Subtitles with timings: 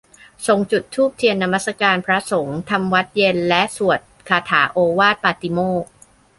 [0.47, 5.91] ทรงจุดธูปเทียนนมัสการ พระสงฆ์ทำวัตรเย็นและสวดคาถาโอวาทปาติโมกข์